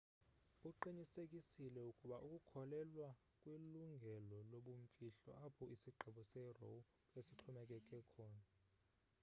[0.69, 3.09] uqinisekisile ukuba ukholelwa
[3.39, 4.17] kwilungelo
[4.51, 6.81] lobumfihlo apho isigqibo se-roe
[7.11, 8.45] besixhomekeke khona